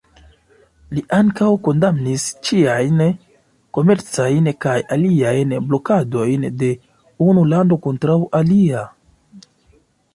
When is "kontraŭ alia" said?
7.89-8.87